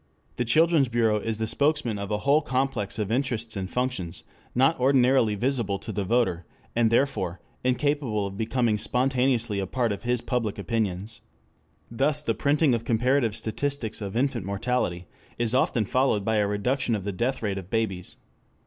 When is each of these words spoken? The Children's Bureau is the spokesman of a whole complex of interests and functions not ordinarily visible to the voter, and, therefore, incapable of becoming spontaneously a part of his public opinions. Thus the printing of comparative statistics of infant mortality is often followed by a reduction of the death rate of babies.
The 0.37 0.45
Children's 0.45 0.87
Bureau 0.89 1.19
is 1.19 1.37
the 1.37 1.45
spokesman 1.45 1.99
of 1.99 2.09
a 2.09 2.17
whole 2.25 2.41
complex 2.41 2.97
of 2.97 3.11
interests 3.11 3.55
and 3.55 3.69
functions 3.69 4.23
not 4.55 4.79
ordinarily 4.79 5.35
visible 5.35 5.77
to 5.77 5.91
the 5.91 6.03
voter, 6.03 6.43
and, 6.75 6.89
therefore, 6.89 7.39
incapable 7.63 8.25
of 8.25 8.35
becoming 8.35 8.79
spontaneously 8.79 9.59
a 9.59 9.67
part 9.67 9.91
of 9.91 10.01
his 10.01 10.19
public 10.21 10.57
opinions. 10.57 11.21
Thus 11.91 12.23
the 12.23 12.33
printing 12.33 12.73
of 12.73 12.83
comparative 12.83 13.35
statistics 13.35 14.01
of 14.01 14.17
infant 14.17 14.43
mortality 14.43 15.05
is 15.37 15.53
often 15.53 15.85
followed 15.85 16.25
by 16.25 16.37
a 16.37 16.47
reduction 16.47 16.95
of 16.95 17.03
the 17.03 17.11
death 17.11 17.43
rate 17.43 17.59
of 17.59 17.69
babies. 17.69 18.17